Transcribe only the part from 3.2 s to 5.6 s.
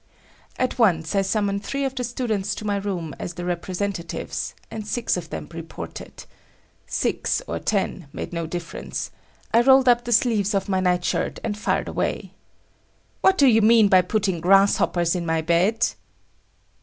the "representatives," and six of them